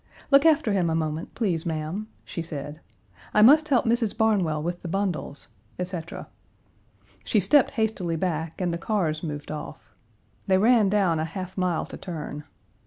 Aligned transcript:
"Look 0.31 0.47
after 0.47 0.73
him 0.73 0.89
a 0.89 0.95
moment, 0.95 1.35
please, 1.35 1.63
ma'am," 1.63 2.07
she 2.25 2.41
said. 2.41 2.81
"I 3.35 3.43
must 3.43 3.67
help 3.69 3.85
Mrs. 3.85 4.17
Barnwell 4.17 4.63
with 4.63 4.81
the 4.81 4.87
bundles," 4.87 5.49
etc. 5.77 6.27
She 7.23 7.39
stepped 7.39 7.69
hastily 7.77 8.15
back 8.15 8.59
and 8.59 8.73
the 8.73 8.79
cars 8.79 9.21
moved 9.21 9.51
off. 9.51 9.93
They 10.47 10.57
ran 10.57 10.89
down 10.89 11.19
a 11.19 11.25
half 11.25 11.55
mile 11.55 11.85
to 11.85 11.97
turn. 11.97 12.45